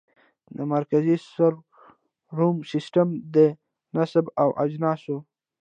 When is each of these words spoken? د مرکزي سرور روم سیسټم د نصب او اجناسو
د 0.57 0.59
مرکزي 0.73 1.15
سرور 1.33 1.55
روم 2.37 2.57
سیسټم 2.71 3.07
د 3.35 3.37
نصب 3.95 4.25
او 4.41 4.49
اجناسو 4.63 5.17